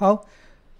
[0.00, 0.24] 好，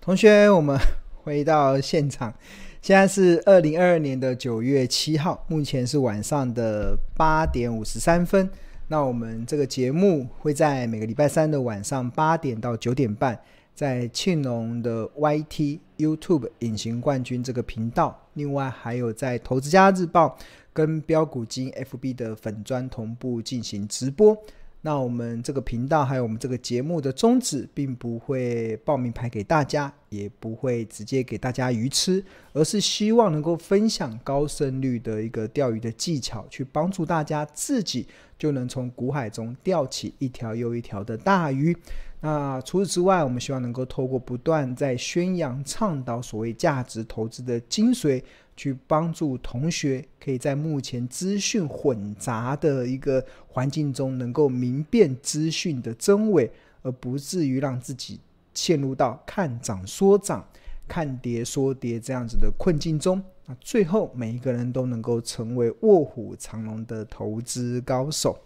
[0.00, 0.78] 同学，我们
[1.24, 2.32] 回到现场。
[2.80, 8.48] 现在是二零二二年的九月七号，目前是晚上的八点五十三分。
[8.90, 13.38] 那我们这个节目会在每个礼拜三的晚上八点到九点半，
[13.74, 20.38] 在庆隆的 YT YouTube 隐形冠军这个频道，另外还有在投资家日报
[20.72, 24.34] 跟标股金 FB 的粉砖同步进行直播。
[24.80, 38.06] 那我们这个频道还有我们这个节目的宗旨，并不会报名牌给大家，也不会直接给大家鱼吃，而是希望能够分享高胜率的一个钓鱼的技巧，去帮助大家自己
[38.38, 41.76] 就能从股海中钓起一条又一条的大鱼。
[42.20, 48.22] 那除此之外，我们希望能够透过不断在宣扬、倡导所谓价值投资的精髓。
[48.58, 56.50] 去帮助同学可以在目前资讯混杂的一个环境中，能够明辨资讯的真伪，
[56.82, 58.18] 而不至于让自己
[58.52, 60.44] 陷入到看涨说涨、
[60.88, 63.22] 看跌说跌这样子的困境中。
[63.46, 68.36] 那最后，每一个人都能够成为卧虎藏龙的投资高手。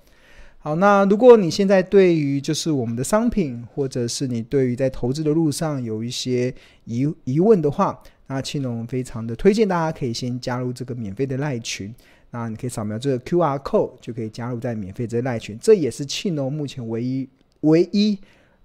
[0.59, 6.55] 好，那如果你现在对于就是我们的商品，或者是你对于在投资的路上有一些
[6.85, 11.95] 疑疑问的话，那庆农非常的推荐大家可以先加入这个免费的赖群，
[12.31, 17.29] 那你可以扫描这个 QR code 就可以加入在免费这赖群，这也是庆农目前唯一
[17.61, 18.19] 唯一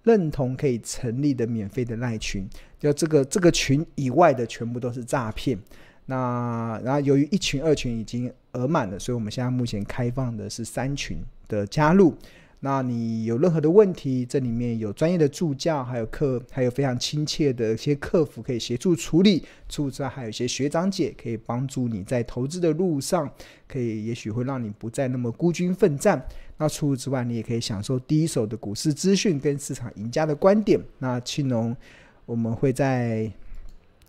[0.04, 2.48] 认同可以成立的免费的赖群。
[2.80, 5.58] 就这个这个群以外的全部都是诈骗。
[6.06, 12.16] 那然后由于一群二群已经额满了，所以我们现在目前开放的是三群的加入。
[12.60, 19.44] 那你有任何的问题，这里面有专业的助教，还有客，还有非常亲切的一些客服可以协助处理。
[19.70, 23.32] 除此之外，还有一些学长姐可以帮助你在投资的路上，
[23.68, 26.20] 可以也许会让你不再那么孤军奋战。
[26.58, 30.80] 那除此之外，你也可以享受第一手的股市资讯跟市场赢家的观点。
[30.98, 31.78] 那庆农
[32.26, 33.32] 我们会在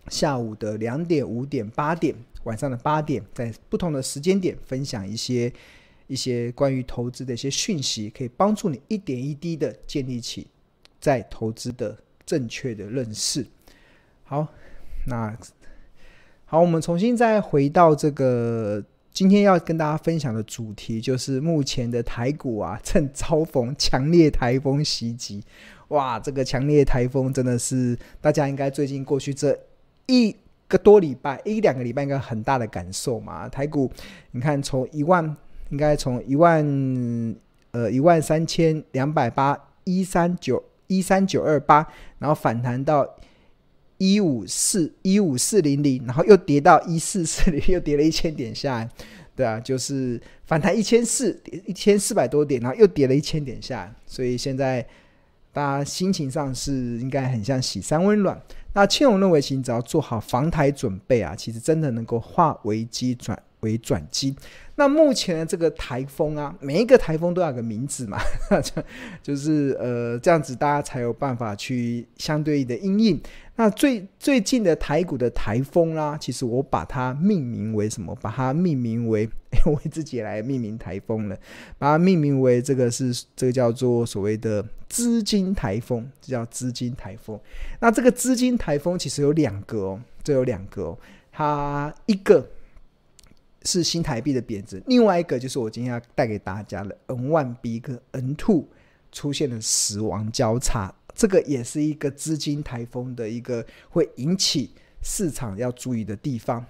[0.07, 2.15] 下午的两点、五点、八点，
[2.45, 5.53] 晚上的八点，在不同的时间点分享一些。
[6.09, 10.47] 一些关于投资的一些讯息，可以帮助你一点一滴的建立起
[10.99, 13.45] 在投资的正确的认识。
[14.23, 14.47] 好，
[15.05, 15.37] 那
[16.45, 25.43] 好，我们重新再回到这个今天要跟大家分享的主题，就是目前的台股啊，正遭逢强烈台风袭击。
[25.89, 29.55] 哇，这个强烈台风真的是大家应该最近过去这
[30.07, 30.35] 一
[30.67, 33.47] 个多礼拜，一两个礼拜应该很大的感受嘛。
[33.47, 33.91] 台股，
[34.31, 35.37] 你看从一万。
[35.69, 36.65] 应该从一万
[37.71, 41.87] 呃一万三千两百八一三九一三九二八，
[42.17, 43.07] 然后反弹到
[43.97, 48.89] 一五四一五四零零，然后又跌到一四四零， 又跌了一千点下来，
[49.35, 54.85] 对啊，就是反弹一千四一千四百多点，然后又跌了一千点下来，所以现在
[55.51, 58.41] 大家心情上是应该很像喜三温暖。
[58.73, 64.35] 那庆龙认为，其实只要做好防台准备啊，其实真的能够化危机转为转机。
[64.75, 68.17] 那目前的这个台风啊，每一个台风都有个名字嘛，
[69.21, 73.21] 就是呃这样子，大家才有办法去相对应的因应。
[73.57, 78.15] 那最最近的台股的台风啦、其实我把它命名为什么？
[78.21, 79.29] 把它命名为，
[79.67, 81.37] 我为自己来命名台风了，
[81.77, 87.37] 把它命名为这个是这个叫做所谓的资金台风，这叫资金台风。
[87.81, 90.97] 那这个资金台风其实有两个哦，这有两个哦，
[91.33, 92.47] 它一个。
[93.69, 98.65] 是新台币的贬值，另外一个就是我今天要带给大家的 N1B 跟 N2
[99.11, 104.71] 出现了死亡交叉，这个也是一个资金台风的一个会引起
[105.03, 106.65] 市场要注意的地方。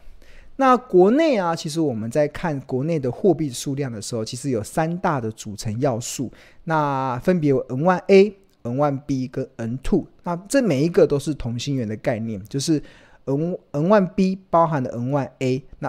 [0.58, 6.30] 那国内啊，其实我们在看国内的货币数量的时候，其实有三大的组成要素，
[6.66, 8.34] 那分别有 N1A、
[8.64, 12.84] N1B 跟 N2，那这每一个都是同心圆的概念，就是
[13.24, 15.88] N N1B 包含了 N1A，那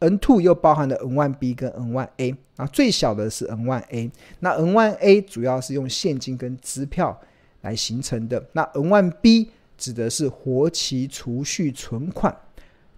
[0.00, 0.18] N12。
[0.18, 4.10] N2 又包含了 N1B 跟 N1A，啊，最小的是 N1A，
[4.40, 7.18] 那 N1A 主要是用现金跟支票
[7.62, 9.48] 来形成的，那 N1B
[9.78, 12.36] 指的是活期储蓄存款，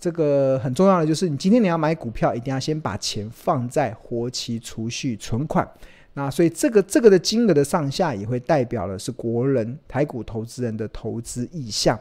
[0.00, 5.68] 这个很重要的就是你今天你要买股票，一定要先把钱放在活期储蓄存款，
[6.14, 11.98] 那所以这个这个的金额的上下也会代表的是国人台股投资人的投资意向。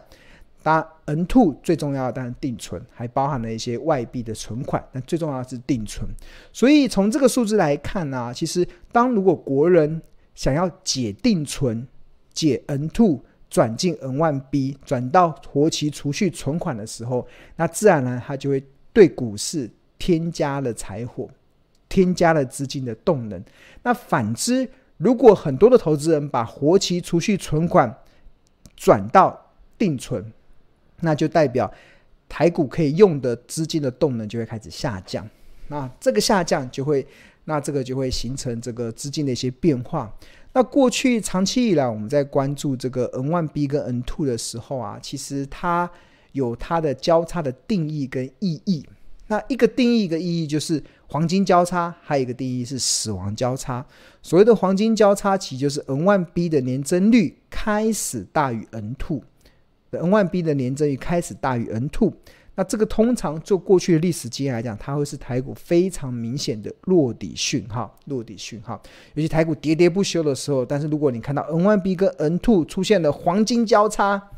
[0.67, 0.75] 当
[1.05, 6.05] 然，N2 最重要的当然定存，还包含了一些外币的存款，但最重要是定存。
[6.51, 10.01] 所以从这个数字来看呢、其实当如果国人
[10.35, 11.87] 想要解定存、
[12.33, 17.25] 解 N two 转进 N one B 转到活期储蓄存款的时候，
[17.55, 18.61] 那自然呢，它就会
[18.91, 21.29] 对股市添加了柴火，
[21.87, 23.41] 添加了资金的动能。
[23.83, 27.97] 那反之，如果很多的投资人把活期储蓄存款
[28.75, 30.33] 转到定存，
[31.01, 31.71] 那就代表
[32.29, 35.27] 台股可以用的资金的动能就会开始下降。
[35.67, 37.05] 那这个下降就会，
[37.45, 40.11] 那这个就会形成这个资金的一些变化。
[40.53, 45.89] 那过去长期以来，我们在关注这个 N1B 跟 N2 的时候啊，其实它
[46.31, 48.85] 有它的交叉的定义跟意义。
[49.27, 53.85] 那一个定义一个意义就是黄金交叉，还有一个定义是死亡交叉。
[54.21, 58.65] 所谓的黄金交叉其实，就是 N1B 的年增率开始大于
[59.91, 62.13] N2，N1B 的年增率开始大于 N2。
[62.55, 68.81] 那这个通常就过去的历史经验来讲，它会是台股非常明显的落底讯号，落底讯号。
[69.13, 74.31] 尤其台股喋喋不休的时候，但是如果你看到 N1B 跟 N2 出现了黄金交叉，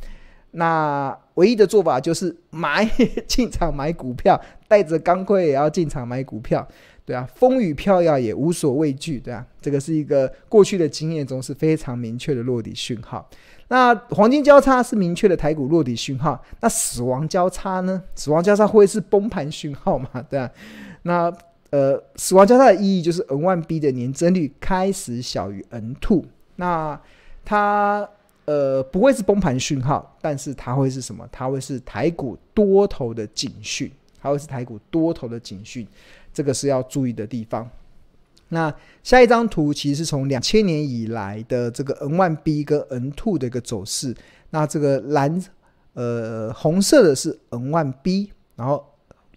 [0.51, 2.85] 那唯一的做法就是买
[3.25, 4.37] 进场买股票，
[4.67, 6.67] 带着钢盔也要进场买股票，
[7.05, 13.29] 对啊，风雨飘摇也无所畏惧，对啊，这个是一个过去的经验中是非常明确的落底讯号。
[13.69, 18.01] 那黄金交叉是明确的台股落底讯号，那死亡交叉呢？
[18.15, 20.09] 死亡交叉会是崩盘讯号嘛？
[20.29, 20.51] 对啊，
[21.03, 21.31] 那
[21.69, 26.23] 呃，死亡交叉的意义就是 N1B 的年增率开始小于 N2，
[26.55, 26.99] 那
[27.45, 28.09] 它
[28.45, 31.29] 呃不会是崩盘讯号，但是它会是什么？
[31.31, 35.87] 它会是台股多头的警讯，它会是台股多头的警讯，
[36.33, 37.69] 这个是要注意的地方。
[38.49, 38.73] 那
[39.03, 44.15] 下一张图其实是从两千年以来的这个 N1B 跟 N2 的一个走势。
[44.49, 45.41] 那这个蓝
[45.93, 48.83] 呃红色的是 N1B，然后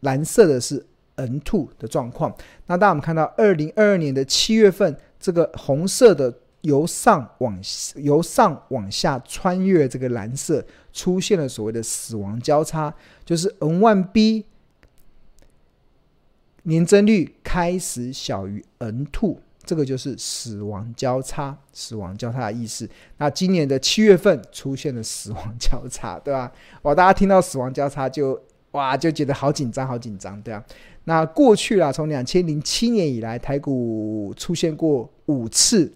[0.00, 0.84] 蓝色的是
[1.16, 2.34] N2 的状况。
[2.66, 7.58] 那当我们看到二零二二年的七月份，这个红色的由上往
[7.96, 12.94] 由上往下穿越这个蓝色，出现了所谓的死亡交叉，
[13.24, 14.44] 就是 N1B。
[16.64, 22.88] 年增率开始小于 N2，这个就是死亡交叉，死亡交叉的意思。
[23.18, 26.52] 那今年的七月份出现了死亡交叉，对吧？
[26.82, 28.40] 哇，大家听到死亡交叉就
[28.72, 30.64] 哇就觉得好紧张，好紧张，对啊。
[31.04, 35.92] 那过去啊，从两千零七年以来，台股出现过五次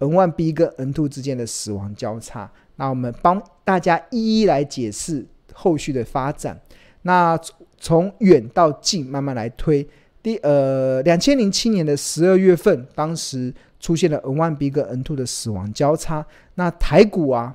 [0.00, 2.50] N1B 跟 N2 之间的死亡交叉。
[2.74, 6.60] 那我们帮大家一一来解释后续的发展。
[7.02, 7.38] 那
[7.78, 9.86] 从远到近慢慢来推，
[10.22, 16.26] 第呃，两千零七年的十二月份，当时出现了 N1B 跟 N two 的死亡交叉。
[16.54, 17.54] 那台股啊，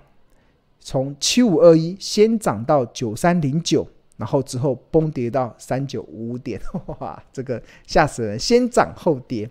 [0.80, 3.88] 从七五二一先涨到九三零九，
[4.18, 6.62] 然后之后崩跌到三九五五点，
[7.00, 8.40] 哇，这个吓死人！
[8.40, 9.50] 先涨后跌，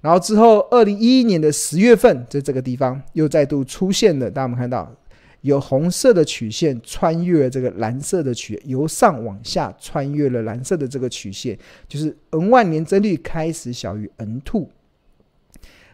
[0.00, 4.94] 然后之后二零一一年的十月份，在这个地方又再度出现了，大家有没有看到？
[5.42, 11.58] 有红色的曲线穿越了这个蓝色的曲，由上往下穿越了蓝色的这个曲线，
[11.88, 14.68] 就是 N 万年增率开始小于 N two。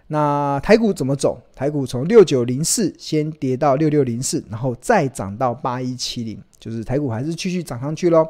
[0.08, 1.40] 那台股怎么走？
[1.54, 8.26] 台股从六九零四先跌到六六零四，然后再涨到八一七零，就是台股还是继续涨上去喽。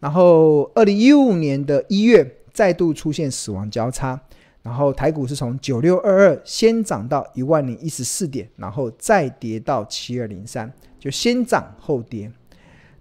[0.00, 4.20] 然后二零一五年的一月再度出现死亡交叉。
[4.66, 10.68] 然后台股是从九六二二先涨到一万零一十四点，然后再跌到七二零三，
[10.98, 12.28] 就先涨后跌。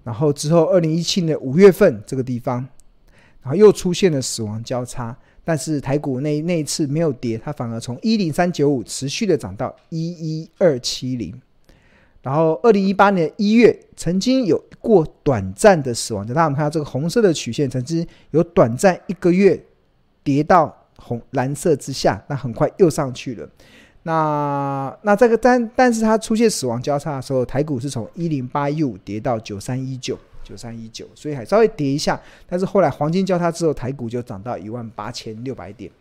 [0.04, 2.58] 然后之后二零一七年五月份这个地方，
[3.42, 11.34] 然后又出现了死亡交叉，但是台股那那一次没有跌，它反而从一零三九五持续的涨到一一二七零。
[12.22, 19.66] 然后二零一八年一月曾经有过短暂的死亡，大家我们看到这个红色的曲线，曾经有短暂一个月
[20.24, 20.84] 跌到。
[20.98, 23.48] 红蓝色之下，那很快又上去了。
[24.04, 32.22] 那那这个但但是它出现死亡交叉的时候，台股是从一零八一五跌到九三一九九三一九，所以还稍微跌一下。
[32.48, 35.92] 但是后来黄金交叉之后，台股就涨到一万八千六百点。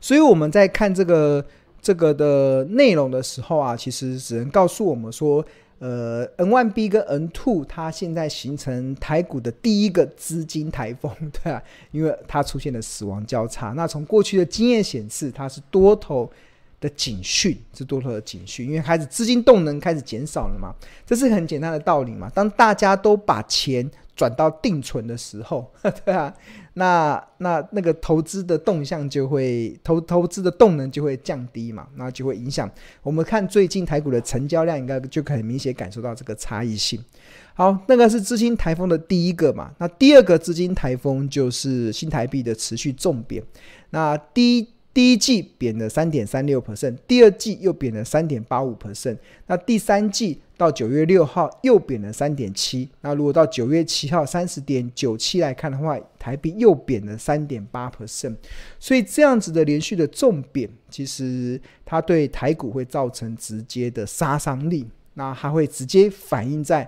[0.00, 1.44] 所以我们在看这个
[1.82, 5.44] 这个的内容的时候啊，其实只能告诉我们说。
[5.80, 11.10] 呃，N1B 跟 N2，它现在形成台股的第一个资金台风，
[11.42, 13.70] 对啊，因为它出现了死亡交叉。
[13.70, 16.30] 那从过去的经验显示，它是多头
[16.80, 20.74] 的警讯，是多头的警讯，因为开始资金动能开始减少了嘛，
[21.06, 22.30] 这是很简单的道理嘛。
[22.34, 25.72] 当大家都把钱转到定存的时候，
[26.04, 26.34] 对啊，
[26.74, 32.70] 那那那个投资的动向就会投投资的动能就会降低嘛，那就会影响
[33.02, 37.02] 我们看最近台股的成交量，应该就可以明显感受到这个差异性。
[37.54, 43.42] 好，那个是资金台风的第一个嘛，那第二个资金台风就是新台币的持续重贬。
[43.90, 58.36] 那第一第一季贬了三点三六 percent，第二季又贬了三点八五 percent，那第三季到九月六号又贬了三点七，那如果到九月七号三十点九七来看的话，台币又贬了三点八 percent，
[58.78, 66.86] 所以这样子的连续的重贬，其实它对台股会造成直接的杀伤力，那它会直接反映在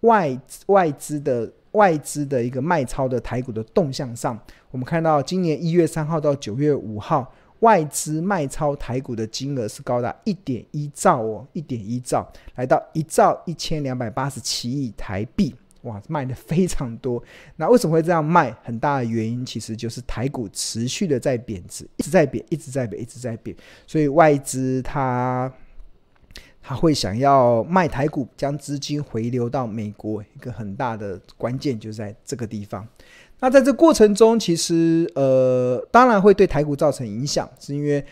[0.00, 1.52] 外外资的。
[1.74, 4.36] 外资的一个卖超的台股的动向上，
[4.72, 17.22] 我们看到今年一月三号到九月五号，外资卖超台股的金额是高达一点一兆哦，一点一兆，来到一兆一千两百八十七亿台币，哇，卖的非常多。
[17.56, 18.54] 那为什么会这样卖？
[18.62, 25.52] 很大的原因其实就是台股持续的在贬值，一直在贬，一直在贬，一直在贬，所以外资它。
[26.62, 32.86] 他会想要卖台股，将资金回流到美国，一个很大的关键就在这个地方。
[33.40, 38.04] 那在这过程中，其实呃，当然会对台股造成影响，是因为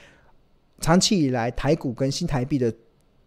[0.81, 2.73] 长期以来台股跟新台币的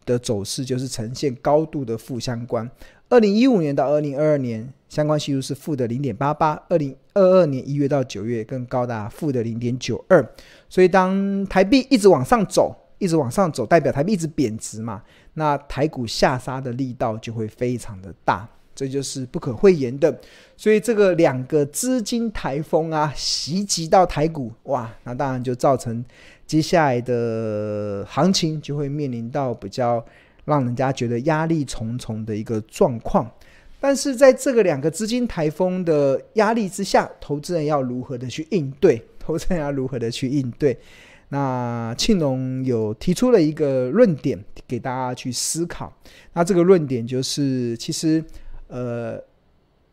[0.06, 2.70] 的走势就是呈现高度的负相关。
[3.10, 10.26] 二零一五年到二零二二年，相关系数是负的零点八八；二零二二年一月到九月更高达负的零点九二。
[10.70, 12.76] 所以当台币一直往上走。
[13.02, 15.02] 一直往上走，代表台币一直贬值嘛，
[15.34, 18.48] 那台股下杀的力道就会非常的大，
[18.82, 20.20] 这就是不可讳言的。
[20.58, 26.04] 所以这个两个资金台风啊袭击到台股，哇，那当然就造成
[26.48, 30.04] 接下来的行情就会面临到比较
[30.46, 33.30] 让人家觉得压力重重的一个状况。
[33.80, 39.00] 但是在这个两个资金台风的压力之下，投资人要如何的去应对？
[39.20, 40.76] 投资人要如何的去应对？
[41.30, 45.92] 那庆龙有提出了一个论点给大家去思考。
[46.34, 48.22] 那这个论点就是，其实
[48.72, 49.22] 呃，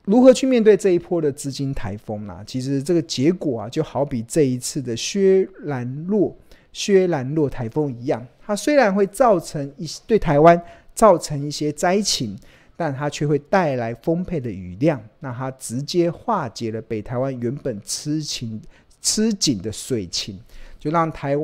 [0.05, 2.43] 如何去面对这一波的资金台风呢？
[2.47, 6.33] 其实这个结果啊，就好比这一次的薛兰洛
[6.73, 10.63] 薛兰洛台风一样，它虽然会造成一对台湾
[10.95, 12.39] 造成一些灾情，
[12.77, 15.03] 但它却会带来丰沛的雨量。
[15.19, 18.63] 那它直接化解了北台湾原本吃紧
[19.03, 20.39] 吃紧的水情。
[20.79, 21.37] 就让台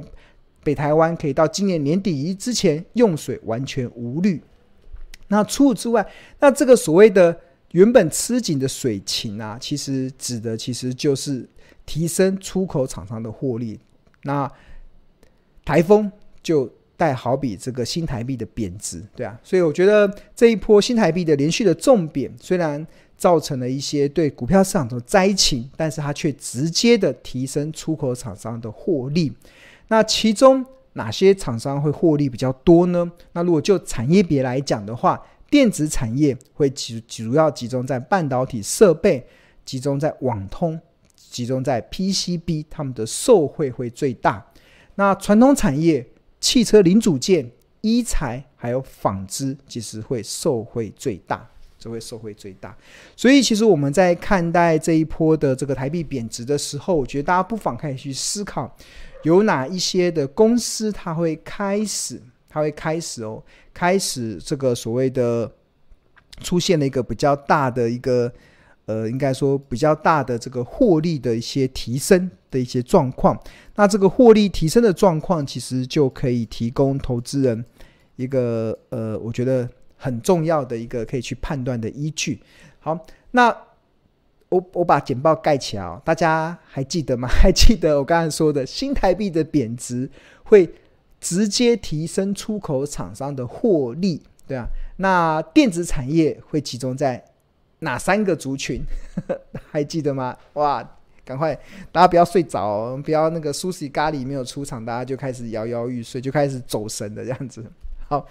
[0.63, 4.41] 北台湾可以到今年年底之前用水完全无虑。
[5.29, 6.07] 那除此之外，
[6.41, 7.37] 那这个所谓的
[7.73, 11.49] 原本吃紧的水情啊，其实指的其实就是
[11.87, 13.79] 提升出口厂商的获利。
[14.23, 14.51] 那
[15.65, 16.11] 台风
[16.43, 19.39] 就带好比这个新台币的贬值，对啊。
[19.43, 29.33] 所以我觉得这一波新台币的连续的重贬，虽然造成了一些对股票市场的灾情，但是它却直接的提升出口厂商的获利。
[29.89, 33.11] 那其中哪些厂商会获利比较多呢？
[33.33, 35.21] 那如果就产业别来讲的话，
[35.51, 39.25] 电子产业会集主要集中在半导体设备，
[39.65, 40.81] 集中在网通，
[41.15, 44.45] 集中在 PCB，他们的受惠会最大。
[44.97, 46.07] 那传统产业，
[46.41, 51.49] 汽车零组件、医材还有纺织，其实会受惠最大。
[51.85, 52.75] 就会受惠最大，
[53.15, 58.75] 所以其实我们在看待这一波的这个台币贬值的时候，我觉得大家不妨可以去思考，
[59.23, 63.43] 有哪一些的公司它会开始，它会开始哦，
[63.75, 65.53] 开始这个所谓的
[66.41, 68.33] 出现了一个比较大的一个
[68.87, 73.39] 呃，应该说比较大的这个获利的一些提升的一些状况。
[73.75, 77.63] 那这个获利提升的状况，其实就可以提供投资人
[78.17, 79.69] 一个呃，我觉得。
[80.05, 82.39] 很重要的一个可以去判断的依据。
[82.79, 82.99] 好，
[83.31, 83.49] 那
[84.51, 87.27] 我我把简报盖起来，大家还记得吗？
[87.41, 90.11] 还记得我刚才说的新台币的贬值
[90.43, 90.71] 会
[91.19, 94.67] 直接提升出口厂商的获利，对啊。
[94.99, 97.25] 那电子产业会集中在
[97.79, 98.83] 哪三个族群？
[99.73, 100.37] 还记得吗？
[100.53, 100.87] 哇，
[101.25, 101.59] 赶快
[101.91, 107.65] 大家不要睡着，不要那个苏西咖喱没有出场，大家就开始摇摇欲睡，就开始走神的这样子。
[108.07, 108.29] 好。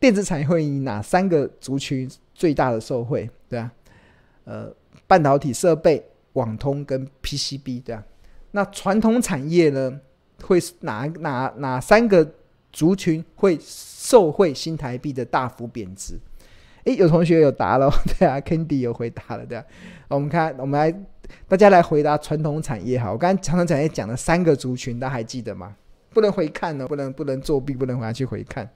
[0.00, 3.28] 电子产业会以哪三个族群最大的受惠？
[3.48, 3.70] 对啊，
[4.44, 4.74] 呃，
[5.06, 6.02] 半导体设备、
[6.32, 8.02] 网通跟 PCB，对啊。
[8.52, 10.00] 那传统产业呢，
[10.42, 12.26] 会哪哪哪三个
[12.72, 16.18] 族群会受惠新台币的大幅贬值？
[16.84, 19.64] 诶，有同学有答了， 对啊，Candy 有回答了，对啊。
[20.08, 20.90] 我们看，我们来，
[21.46, 23.12] 大家来回答传统产业哈。
[23.12, 25.76] 我刚才传统产业讲了三个族群，大家还记得吗？
[26.14, 28.66] 不能回看呢，不能不能作弊，不能回去回看。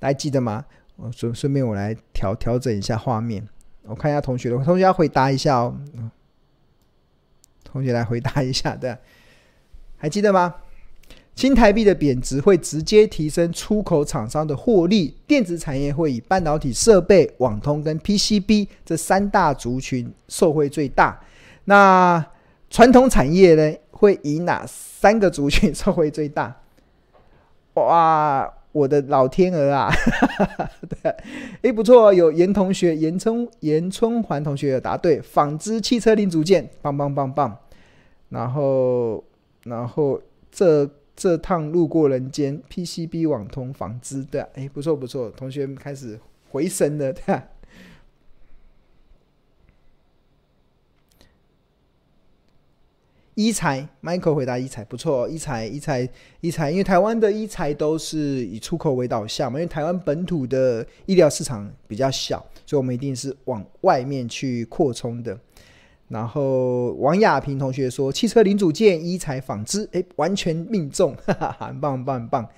[0.00, 0.64] 还记得吗？
[0.96, 3.48] 我顺顺便我来调调整一下画面，
[3.82, 5.76] 我看一下同学的同学要回答一下哦。
[7.64, 8.96] 同学来回答一下，对，
[9.96, 10.54] 还记得吗？
[11.34, 21.20] 新台币的贬值会直接提升出口厂商的获利，电子产业会以半导体设备、网通跟 PCB 这三大族群受惠最大。
[21.64, 22.24] 那
[22.70, 23.76] 传统产业呢？
[23.90, 26.60] 会以哪三个族群受惠最大？
[27.74, 29.88] 哇，我的老天鹅啊！
[30.88, 31.14] 对，
[31.62, 37.56] 哎，不错，有严同学、严春、严春环同学有答对，纺织、汽车零组件，棒棒棒棒。
[38.30, 39.22] 然后，
[39.62, 46.18] 然后这这趟路过人间，PCB 网通纺织，对，哎，不错不错，同学们开始
[46.50, 47.40] 回神了，对。
[53.34, 56.08] 一材，Michael 回答一材不错，一材一材
[56.40, 65.36] 一材，因为台湾的一材都是以出口为导向嘛，因为台湾本土的医疗市场比较小，所以我们一定是往外面去扩充的。
[66.08, 72.48] 然后王亚平同学说，汽车零组件、一材、纺织，哎，完全命中，哈哈，很棒很棒很棒。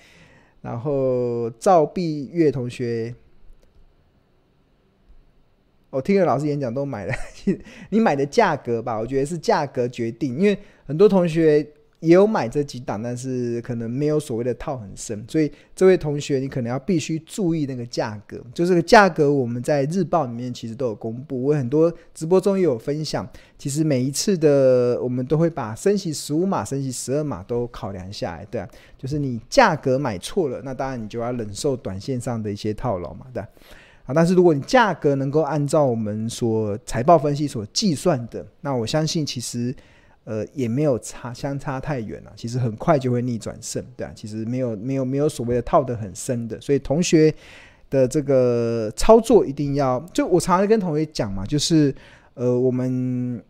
[0.60, 3.14] 然后赵碧月同学。
[5.90, 7.14] 我听了老师演讲都买了，
[7.90, 11.66] 你买的价格吧， 我觉得是价格决定，因为很多同学
[12.00, 23.26] 也有买这几档，但是可能没有所谓的套很深，所以这位同学你可能要必须注意那个价格，就这个价格我们在日报里面其实都有公布，我很多直播中也有分享，
[23.56, 33.42] 其实每一次的我们都会把升息十五码、升息十二码都考量下来，对啊，就是你价格买错了，那当然你就要忍受短线上的一些套牢嘛，对。
[34.06, 39.74] 啊，但是如果你价格能够按照我们所财报分析所计算的，那我相信其实，
[40.24, 42.32] 呃，也没有差相差太远了。
[42.36, 47.34] 其实很快就会逆转胜，对啊，其实没有没有没有所谓的套得很深的，所以同学
[47.90, 51.94] 的这个操作一定要，就我常常跟同学讲嘛，就是
[52.34, 53.42] 呃，我们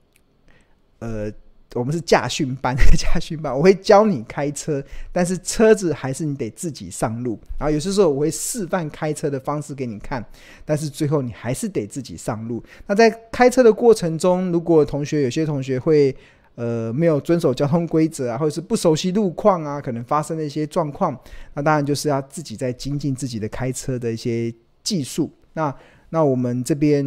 [0.98, 1.30] 呃。
[1.78, 7.38] 我们是驾训班，驾训班，我会教你开车，但是车子还是你得自己上路。
[7.58, 10.24] 然后有些时候我会示范开车的方式给你看，
[10.64, 12.62] 但是最后你还是得自己上路。
[12.86, 16.16] 那在开车的过程中，如果同学有些同学会
[16.54, 21.18] 呃没有遵守交通规则啊，或者是不熟悉路况啊，可能发生的一些状况，
[21.54, 24.52] 那当然就是要自己在精进自己的开车的一些
[24.82, 25.30] 技术。
[25.52, 25.74] 那
[26.10, 27.04] 那我们这边，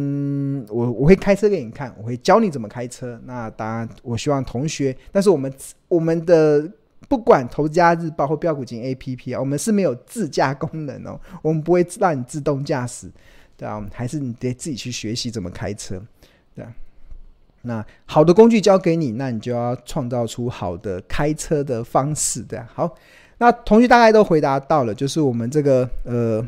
[0.68, 3.18] 我我会开车给你看，我会教你怎么开车。
[3.24, 5.52] 那当然，我希望同学，但是我们
[5.88, 6.70] 我们的
[7.08, 13.10] 不管投资家日报或标股金 APP 啊，我们是没有自驾功能哦，我们不会让你自动驾驶，
[13.56, 16.00] 对啊，还是你得自己去学习怎么开车，
[16.54, 16.70] 对啊。
[17.62, 22.68] 那好的工具交给你，那你就要创造出好的开车的方式，对啊。
[22.74, 22.94] 好，
[23.38, 26.46] 那同学大概都回答到了，就是我们这个呃。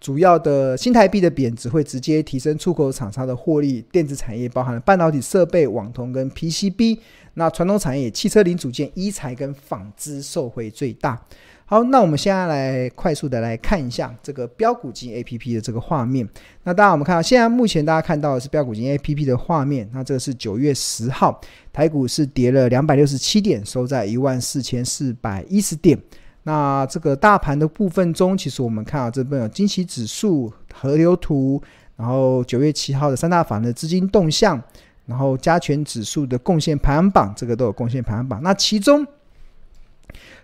[0.00, 6.98] 主要的新台币的贬值会直接提升出口厂商的获利，电子产业包含了半导体设备、网通跟 PCB，
[7.34, 11.20] 那传统产业汽车零组件、医材跟纺织受惠最大。
[11.66, 16.28] 好，那我们现在来快速的来看一下这个标股金 APP 的这个画面。
[16.64, 19.88] 那当然我们看到现在目前大家看到的是标股金 APP 的画面。
[19.92, 21.40] 那这个是九月十号，
[21.72, 25.96] 台股是跌了两百六十七点，收在一万四千四百一十点。
[26.44, 31.62] 那这个大盘的部分中，其实我们看到这边有惊喜指数、河流图，
[31.96, 34.60] 然后九月七号的三大法人的资金动向，
[35.04, 38.42] 然后加权指数的贡献排行榜，这个都有贡献排行榜。
[38.42, 39.06] 那其中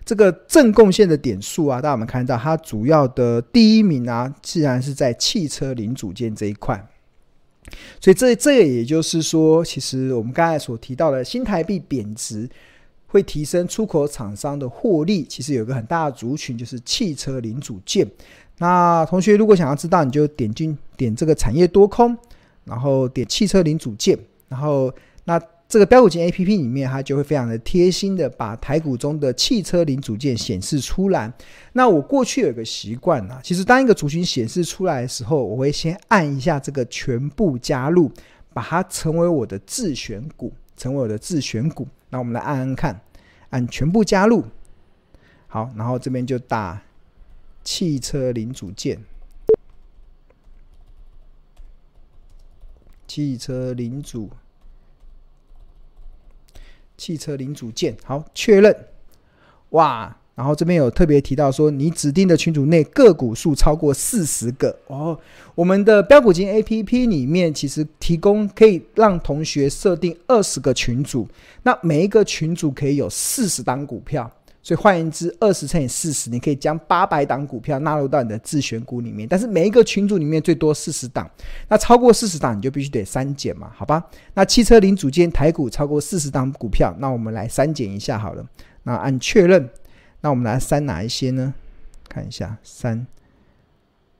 [0.05, 6.87] 这个正贡献的点数啊，大家我们看到它主要的第一名啊，自然是在汽车零组件这一块。
[7.99, 12.47] 所以这这也就是说，其实我们刚才所提到的新台币贬值。
[13.07, 18.07] 会提升出口厂商的获利，其实有一个很大的族群就是汽车零组件。
[18.59, 22.15] 那同学如果想要知道，你就点进点这个产业多空，
[22.65, 24.17] 然后点汽车零组件，
[24.49, 24.93] 然后
[25.25, 25.39] 那
[25.69, 31.31] 这个标股金 A P P 里面，它就会非常的贴心的把台股中的汽车零组件显示出来。
[31.73, 38.09] 那我过去有一个习惯啊，其实当一个族群显示出来的时候，我会先按一下这个全部加入，
[38.53, 41.87] 把它成为我的自选股，成为我的自选股。
[42.09, 43.01] 那我们来按按看，
[43.49, 44.45] 按全部加入，
[45.47, 46.81] 好，然后这边就打
[47.63, 49.03] 汽车零组件，
[53.07, 54.31] 汽车零组，
[56.95, 58.87] 汽车零组件，好，确认，
[59.69, 60.17] 哇！
[60.37, 65.17] 然后这边有特别提到说，你指定的群组内个股数超过四十个哦。
[65.55, 71.27] 我们的标股金 APP 里面其实提供可以让同学设定二十个群组，
[71.63, 79.27] 那每一个群组可以有四十档股票，所以换言之，二十乘以四十，你可以将八百档股票纳入到你的自选股里面。
[79.27, 81.27] 但是每一个群组里面最多四十档，
[81.67, 84.05] 那超过四十档你就必须得删减嘛，好吧？
[84.35, 88.45] 那汽车零组件台股超过四十档股票，那我们来删减一下好了，
[88.83, 89.67] 那按确认。
[90.21, 91.53] 那我们来删哪一些呢？
[92.09, 93.05] 看一下删，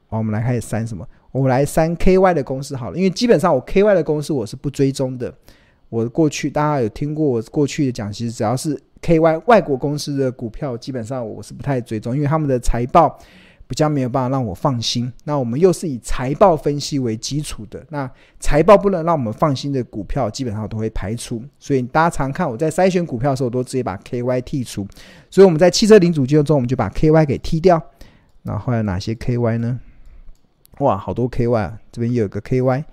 [0.08, 1.08] 好，我们来开始删什么？
[1.32, 5.34] 我们来删 KY 的公司好了，因为基本上我 KY 的公司我是不追踪的，
[5.90, 13.20] 我过去大家有听过我过去的讲，其实只要是 KY 外国公司的股票，基本上我是不太追踪，因为他们的财报。
[13.68, 15.12] 比较没有办法让我放心。
[15.26, 21.44] 那我们又是以财报分析为基础的，那财报不能让我们放心的股票，基本上都会排除。
[21.60, 24.88] 所以大家常看我在筛选股票的时候，都直接把 KY 剔除。
[25.30, 27.82] 所以我们在汽车零组件中，我们就把 KY 给剔掉。
[28.44, 29.80] 那后来哪些 KY 呢？
[30.80, 31.80] 哇，好多 KY 啊！
[31.92, 32.84] 这边又有个 KY，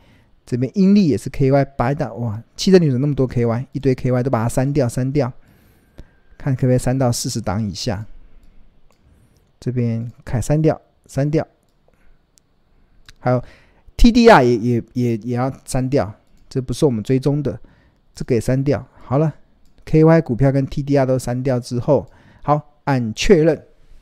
[0.45, 5.31] 这边英利也是 KY，白的哇，汽车零组那么多 KY，一堆 KY 都把它删掉，删掉，
[6.37, 8.07] 看可不可以删到四十档以下。
[9.64, 11.46] 这边看删掉，删掉，
[13.18, 13.42] 还有
[13.96, 16.14] TDR 也也也也要删掉，
[16.50, 17.59] 这不是我们追踪的，
[18.14, 18.87] 这个也删掉。
[18.94, 19.35] 好了
[19.87, 22.07] ，KY 股票跟 TDR 都删掉之后，
[22.42, 23.59] 好，按确认，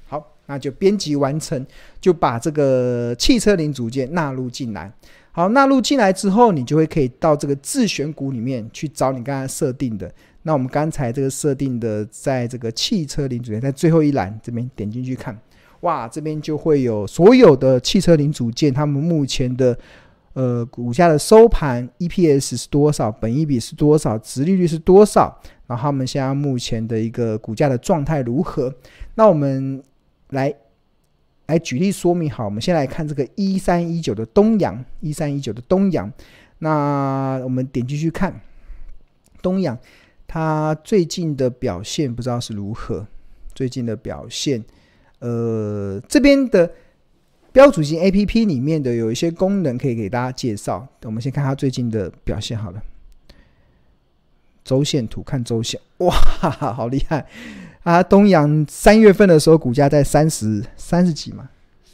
[0.08, 1.64] 好，那就编辑完成，
[2.00, 4.92] 就把这个汽车零组件纳入进来。
[5.30, 10.12] 好，纳入进来之后，你就会可以到这个自选股里面去找你刚才设定的。
[10.42, 15.38] 那我们刚才这个设定的，在这个汽车零组件在最后一栏这边点进去看。
[15.82, 19.76] 哇，这边就会有所有的汽车零组件，他们目前的
[20.32, 28.72] 呃股价的收盘 EPS 是多少，本益比是多少，殖利率是多少，然后他们现在目前的一个股价的状态如何？
[29.16, 29.82] 那我们
[30.30, 30.54] 来
[31.46, 32.30] 来举例说明。
[32.30, 36.10] 好，我们先来看这个一三一九的东阳，一三一九的东阳。
[36.60, 38.40] 那我们点进去看
[39.42, 39.76] 东阳，
[40.28, 43.04] 它最近的表现不知道是如何，
[43.52, 44.64] 最近的表现。
[45.22, 46.70] 呃，这边的
[47.52, 50.86] 标准型 APP 里面的有一些功能可以给大家介绍。
[51.04, 52.82] 我们先看它最近的表现好了。
[54.64, 57.26] 周线图看周线，哇，好厉害
[57.82, 58.02] 啊！
[58.02, 61.48] 东阳三月份的时候股价在三十三十几嘛。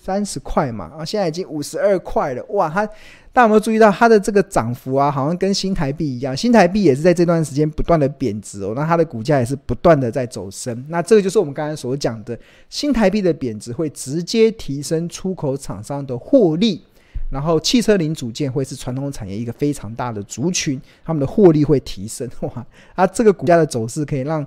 [0.09, 2.67] 三十块嘛，啊，现在已经五十二块了，哇！
[2.67, 2.87] 它
[3.31, 5.11] 大家有没有注意到它的这个涨幅啊？
[5.11, 10.83] 好像跟新台币一样，新台币也是在这段时间不断的贬值哦，那它的股价也是不断的在走升。
[10.89, 12.39] 那这个就是我们刚才所讲的，
[12.71, 16.83] 新台币的贬值会直接提升出口厂商的获利，
[17.31, 22.67] 然后汽车零组件会是传统产业一个非常大的族群，他们的获利会提升，哇！
[22.95, 24.47] 啊，这个股价的走势可以让。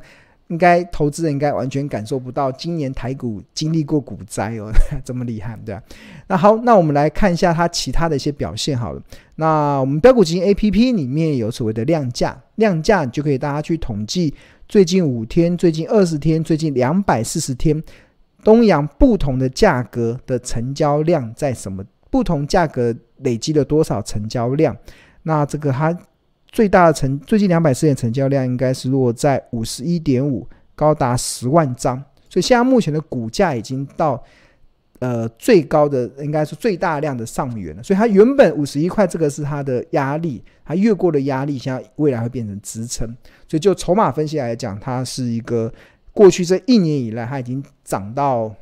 [0.51, 4.69] 应该投资人应该完全感受不到今年台股经历过股灾哦，
[5.05, 5.81] 这么厉害，对吧？
[6.27, 9.01] 那好，那我们来看一下它其他的一些表现好了。
[9.35, 14.33] 那我们标股基金 APP 里面有所谓的量价，量价就可以大家去统计
[14.67, 17.81] 最近五天、最近二十天、最近两百四十天
[18.43, 21.81] 东阳不同的价格的成交量在什么？
[22.09, 24.75] 不同价格累积了多少成交量？
[25.23, 25.97] 那这个它。
[26.51, 31.97] 最大的成最近两百四点成交量应该是落在五十一点五，高达十万张，
[32.29, 34.21] 所以现在目前的股价已经到
[34.99, 37.81] 呃最高的应该是最大量的上缘了。
[37.81, 43.07] 所以它原本五十一块这个是它的压力，它越过的压力，现在未来会变成支撑。
[43.47, 45.73] 所以就筹码分析来讲，它是一个
[46.11, 48.53] 过去这一年以来它已经涨到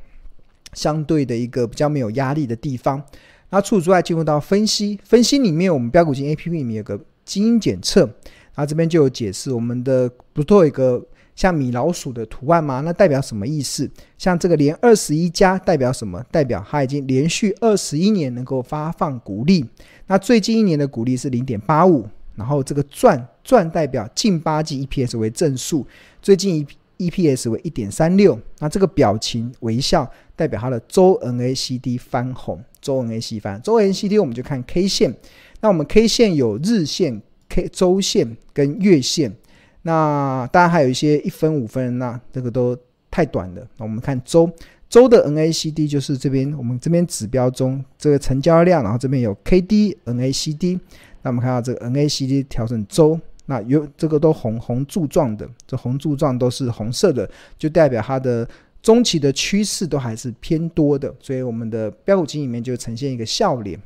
[0.74, 3.02] 相对的一个比较没有压力的地方。
[3.50, 7.00] 那除此之外，进入到分析，分析里面我们标股金 APP 里面有个。
[7.30, 11.00] 基因检测，然后这边就有解释，我们的不都有一个
[11.36, 12.82] 像米老鼠的图案吗？
[12.84, 13.88] 那代表什么意思？
[14.18, 16.24] 像这个连二十一家代表什么？
[16.32, 19.64] 代表它已经连续二十一年能够发放股利。
[20.08, 25.86] 那最近一年的股利是零点八五，然后这个赚赚代表近八季 EPS 为正数，
[26.20, 26.66] 最近
[26.98, 28.38] EPS 为一点三六。
[28.58, 35.16] 那这个表情微笑代表它的周 NACD 翻红，周 NACD 翻，周 NACD 我们就看 K 线。
[35.62, 39.36] 那我们 K 线有日线、K 周线跟月线，
[39.82, 42.78] 那当然还有一些一分、五分，那这个都
[43.12, 43.68] 太短了。
[43.78, 44.50] 那我们看周
[44.90, 50.80] 周的 NACD 就是这边我们这边指标中这个成交量，然后这边有 KD NACD。
[51.22, 58.48] 那我们看到这个 NACD 调成周，那有这个都红红柱状的，这红柱状都是红色的，就代表它的
[58.82, 61.14] 中期的趋势都还是偏多的。
[61.20, 63.78] 所以我们的标股金里面就呈现一个笑脸。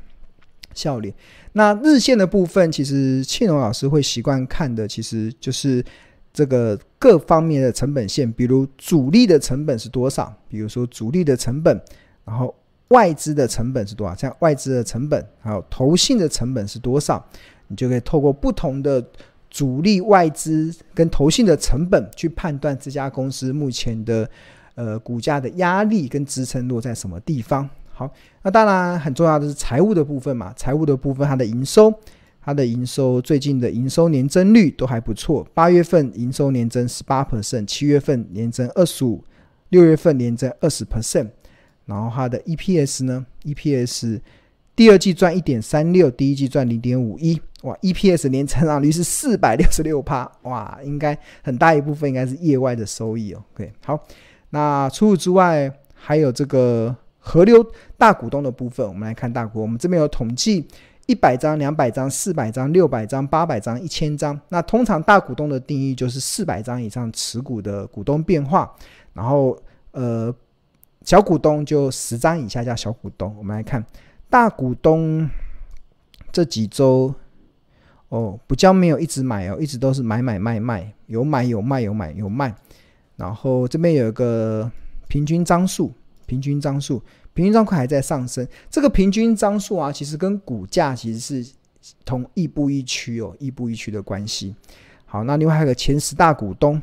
[0.74, 1.14] 笑脸。
[1.52, 5.84] 那日线的部分，其实庆荣老师会习惯看的，其实就是
[6.32, 11.80] 这个各方面的成本线，比如主力的成本是多少，比如说主力的成本，
[12.24, 12.54] 然后
[12.88, 17.24] 外资的成本是多少，像外资的成本，还有投信的成本是多少，
[17.68, 19.04] 你就可以透过不同的
[19.48, 24.28] 主力、外资跟投信的成本去判断这家公司目前的
[24.74, 27.68] 呃股价的压力跟支撑落在什么地方。
[27.94, 28.10] 好，
[28.42, 30.52] 那当然很重要的是财务的部分嘛。
[30.56, 31.94] 财务的部分，它的营收，
[32.42, 35.46] 它的营收最近的营收年增率都还不错。
[35.54, 39.22] 八月份营收年增十八 percent，七月份年增二十五，
[39.68, 41.28] 六月份年增二十 percent。
[41.86, 44.20] 然后它的 EPS 呢？EPS
[44.74, 53.44] 第二季赚一点三六，第一季赚零点五一，哇，EPS 年成长率是四百六十六趴，哇，应该很大一部分应该是业外的收益哦。
[53.54, 54.02] OK，好，
[54.50, 60.68] 那除此之外，还有这个河流大股东的部分，我们来看大股，我们这边有统计
[61.06, 64.38] 一百张、两百张、四百张、六百张、八百张、一千张。
[64.50, 68.70] 那通常大股东的定义就是四百张以上持股的股东变化，
[69.14, 69.58] 然后
[69.92, 70.34] 呃，
[71.02, 73.34] 小股东就十张以下叫小股东。
[73.38, 73.82] 我们来看。
[74.30, 75.30] 大股东
[76.32, 77.14] 这几周
[78.08, 82.52] 哦，不叫没有一直买哦，一直都是买买卖卖，有买有卖有买有卖。
[83.14, 84.68] 然后这边有一个
[85.06, 85.92] 平均张数，
[86.26, 88.46] 平均张数，平均张数还在上升。
[88.70, 91.52] 这个平均张数啊，其实跟股价其实是
[92.04, 94.54] 同亦步亦趋哦，亦步亦趋的关系。
[95.04, 96.80] 好，那另外还有个前十大股东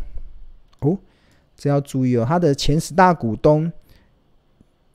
[0.79, 0.97] 哦，
[1.57, 3.71] 这要注意哦，他的前十大股东。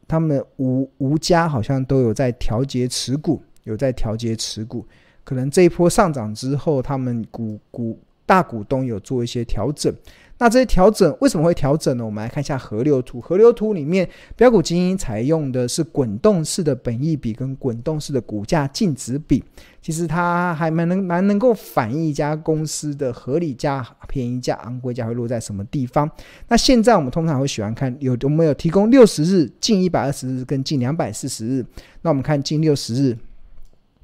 [0.08, 4.86] 他们吴吴家好像都有在调节持股，有在调节持股，
[5.24, 9.92] 可能这一波上涨之后，他们股股大股东有做一些调整。
[10.38, 12.04] 那这些调整为什么会调整呢？
[12.04, 13.18] 我们来看一下河流图。
[13.18, 19.42] 河流图里面，标股基金采用的是滚动式的本益比跟滚动式的股价净值比。
[19.80, 26.10] 其实它还蛮能蛮能够反映一家公司的合理价、便宜价、昂贵价会落在什么地方。
[26.48, 31.64] 那现在我们通常会喜欢看有我们有提供六十日、近一百二十日跟近两百四十日。
[32.02, 33.16] 那我们看近六十日，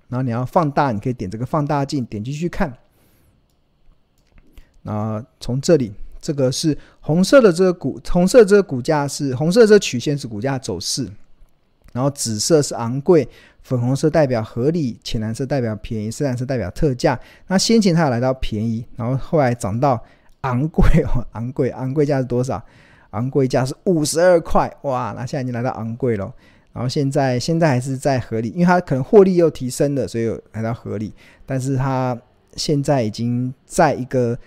[0.09, 2.73] 然后你要放大，你可以点这个放大镜，点进去看。
[4.81, 5.93] 那从这里。
[6.23, 11.07] 这个是红色的这个股，红色这个股价是红色这个曲线是股价走势，
[11.93, 13.29] 然后紫色是昂贵，
[13.61, 17.19] 粉红色代表合理，浅蓝色代表便宜，深蓝色代表特价。
[17.49, 20.01] 那先前它有来到便宜，然后后来涨到
[20.43, 22.63] 昂贵哦， 昂贵，昂贵价是多少？
[23.11, 26.33] 昂贵价是五十二块，哇，那现在已经来到昂贵了。
[26.73, 31.13] 然后现在现在还是在合理，因为它可能获利又提升了，所以来到合理，
[31.45, 32.17] 但是它
[32.55, 34.39] 现在已经在一个。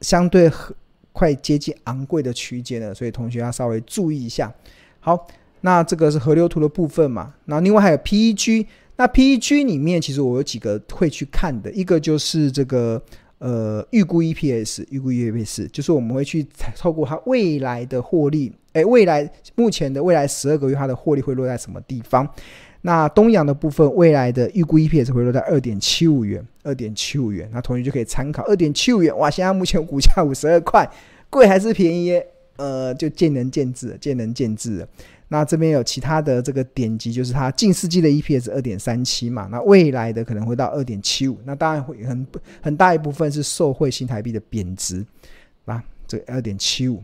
[0.00, 0.74] 相对很
[1.12, 4.52] 快接近昂贵的区间了，所以同学要稍微注意一下。
[5.00, 5.26] 好，
[5.62, 7.34] 那这个是河流图的部分嘛？
[7.46, 13.02] 那另外还有 PEG，那 PEG 里面其实我有几个会去看的，一个就是这个
[13.38, 22.28] 呃预估 EPS，预估 EPS 就是我们会去透过它未来的获利，诶，未来目前的未来十二个月它的获利会落在什么地方？
[22.88, 29.14] 那东阳的部分，未来的预估 EPS 回落在二点七五元，二点七五元，那同学就可以参考二点七五元。
[29.18, 30.90] 哇，现在目前股价五十二块，
[31.28, 32.18] 贵还是便宜？
[32.56, 34.88] 呃，就见仁见智，见仁见智。
[35.28, 42.26] 那这边有其他的这个点击，就是它近四季的 EPS 二点三七嘛，那未来的可能会到二点七五，那当然会很
[42.62, 45.04] 很大一部分是受惠新台币的贬值，
[45.66, 47.02] 啊，这二点七五。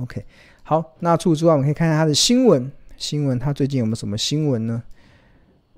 [0.00, 0.24] OK，
[0.64, 2.72] 好，那除此之外，我们可以看一下它的新闻。
[2.96, 4.82] 新闻，它最近有没有什么新闻呢？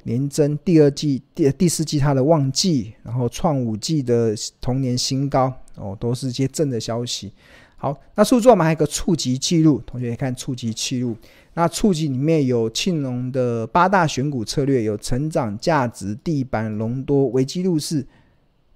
[0.04, 7.32] 连征第二季、第第四季它的旺季，然后创五季的同年新高哦，都是一些正的消息。
[7.76, 11.16] 好，那数字，我们还有个触及记录，同学也看触及记录。
[11.54, 18.06] 那触及里面有庆隆的八大选股策略，有成长、价值、地板、隆多、维基入市。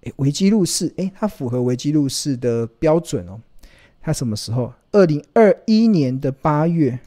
[0.00, 3.40] 诶，维基入市，诶，它符合维基入市的标准哦。
[4.00, 4.72] 它什么时候？
[4.92, 6.98] 二零二一年的八月。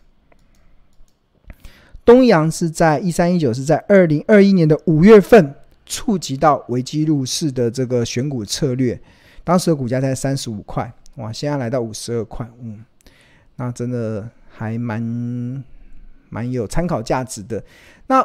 [2.05, 8.99] 东阳是在一三一九，是在二零二一年的五月份触及到维基入市的这个选股策略，
[9.43, 12.83] 当时的股价在三十五块，哇，现在来到五十二块，嗯，
[13.55, 15.63] 那真的还蛮
[16.27, 17.63] 蛮有参考价值的。
[18.07, 18.19] 那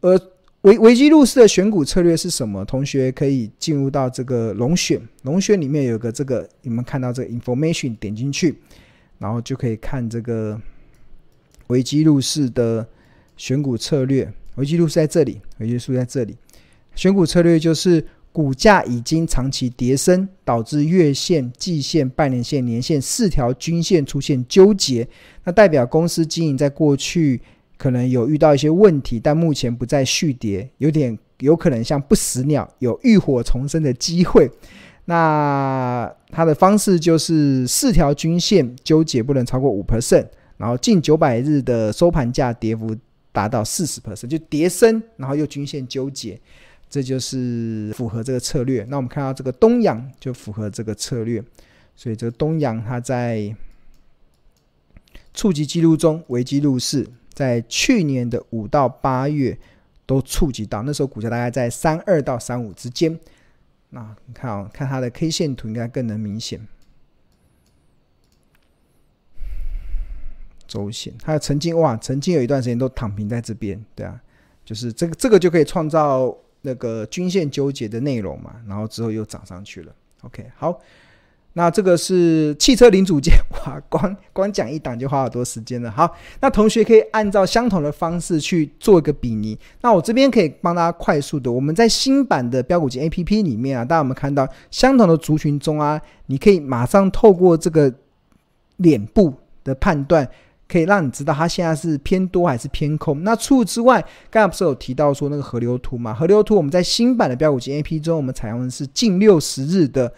[0.00, 0.20] 呃，
[0.60, 2.62] 维维基入市的选股策略是什么？
[2.62, 8.58] 同学可以进入到这个龙选，龙选里面有个这个，你们看到这个 information，点进去，
[9.18, 10.60] 然后就可以看这个
[11.68, 12.86] 维基入市的。
[13.36, 16.36] 选股策略，危机入市在这里，危机入市在这里。
[16.94, 25.06] 选股策略就是股价已经长期跌升，导致月线、季线、半年线、年线四条均线出现纠结，
[25.44, 27.40] 那代表公司经营在过去
[27.76, 34.50] 可能有遇到一些问题，但目前不再续跌，有点有可能像不死鸟，有浴火重生的机会。
[35.06, 42.96] 那它的方式就是四条均线纠结不能超过五 percent，然后近九百日的收盘价跌幅。
[43.34, 46.40] 达到四十 percent 就跌升，然后又均线纠结，
[46.88, 48.86] 这就是符合这个策略。
[48.88, 51.42] 那我们看到这个东阳就符合这个策略，
[51.96, 53.52] 所以这个东阳它在
[55.34, 59.58] 触及记录中危机入市，在去年的五到八月
[60.06, 63.18] 都触及到，那时候股价大概在三二到三五之间。
[63.90, 66.64] 那你看啊、哦，看它的 K 线图应该更能明显。
[70.74, 74.20] 周线，它曾经哇，曾经有一段时间都躺平在这边，对啊，
[74.64, 79.92] 就是这个这个就可以创造那个均线纠结的内容嘛，然后之后又涨上去了。
[80.22, 80.80] OK，好。
[81.56, 83.32] 那这个是汽车零组件，
[83.64, 85.88] 哇，光光讲一档就花好多时间了。
[85.88, 89.56] 好，那同学可以按照相同的方式去做一个比拟。
[89.80, 97.94] 那我这边可以帮大家快速的，我们在新版的标股金 APP 里面啊，大家有没有看到相同的族群中啊，你可以马上透过这个
[98.78, 99.32] 脸部
[99.62, 100.28] 的判断，
[100.68, 103.22] 可以让你知道它现在是偏多还是偏空。
[103.22, 106.12] 那除此之外，刚才不是有提到说那个河流图嘛？
[106.12, 110.12] 河流图我们在新版的标股金 A P 中，我们采用的是近六十日的。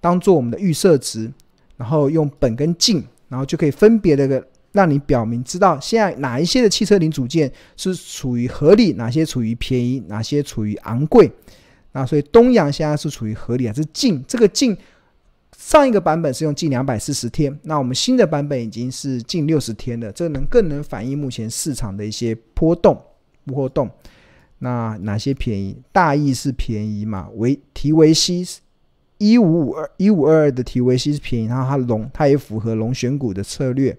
[0.00, 1.28] 当做我们的预设值，
[1.76, 11.28] 然后用本跟近，然后就可以分别的个让你表明知道现在哪一些的汽车零组件是处于合理，哪些处于便宜，哪些处于昂贵。
[11.90, 14.24] 那所以东阳现在是处于合理还是近？
[14.28, 14.76] 这个近
[15.58, 22.96] 上一个版本是用近两百四十天，那我们新的版本已经是近六十天了，这能更能反映目前市场的一些波动
[23.44, 23.90] 波动。
[24.60, 25.76] 那哪些便宜？
[25.90, 27.28] 大意是便宜嘛？
[27.34, 28.46] 维提维西。
[29.18, 33.98] 一五五二一五二二的提维西是便宜，然后它龙它也符合龙选股的策略，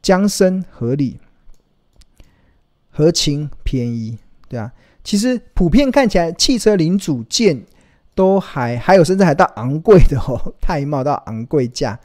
[0.00, 1.18] 江深合理，
[2.88, 4.16] 合情便宜，
[4.48, 7.60] 对啊，其实普遍看起来汽车零组件
[8.18, 11.96] 都还还有甚至还到昂贵的哦， 太茂到昂贵价，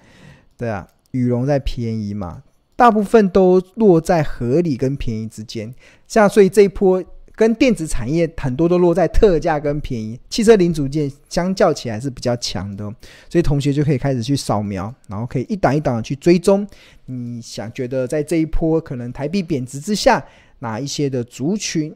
[0.56, 2.44] 对啊，羽绒在便宜嘛，
[2.76, 5.74] 大部分都落在合理跟便宜之间，
[6.08, 7.04] 像所以这一波。
[7.36, 12.86] 跟电子产业很多都落在特价跟便宜，汽车零组件相较起来是比较强的，
[13.28, 16.66] 所以同学就可以开始去扫描，然后可以一档一档的去追踪。
[17.08, 20.24] 你想觉得在这一波可能台币贬值之下，
[20.60, 21.92] 哪一些的族群，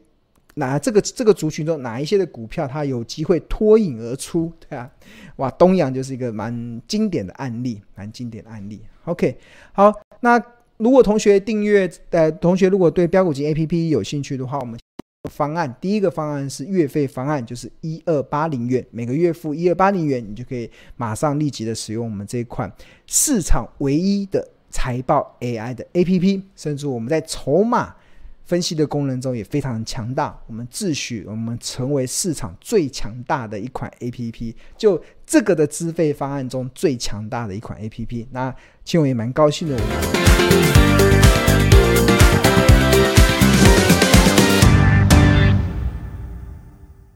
[0.58, 4.90] 哪这个这个族群中哪一些的股票它有机会脱颖而出，对啊，
[5.36, 8.82] 哇，东阳就是一个蛮经典的案例，蛮经典的案例。
[9.04, 9.38] OK，
[9.72, 10.42] 好，那
[10.76, 14.78] 如果同学订阅，呃，同学如果对标股金 APP 有兴趣的话，我们。
[15.28, 22.72] 方案第一个方案是月费方案，就是一二八零元，每个月付一二八零元，你就可以马上立即的使用我们这一款
[23.06, 27.94] 市场唯一的财报 AI 的 APP，甚至我们在筹码
[28.48, 30.34] 分析的功能中也非常强大。
[30.46, 38.26] 我们自诩我们成为市场最强大的一款 APP，就这个的资费方案中最强大的一款 APP。
[38.30, 38.54] 那
[38.86, 41.17] 庆文也蛮高兴的。